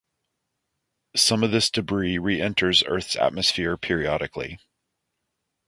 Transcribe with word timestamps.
Some 1.15 1.43
of 1.43 1.51
this 1.51 1.69
debris 1.69 2.17
re-enters 2.17 2.83
Earth's 2.87 3.15
atmosphere 3.15 3.77
periodically. 3.77 4.57